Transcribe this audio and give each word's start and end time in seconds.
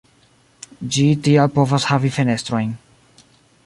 Ĝi 0.95 1.05
tial 1.27 1.53
povas 1.59 1.87
havi 1.93 2.13
fenestrojn. 2.19 2.77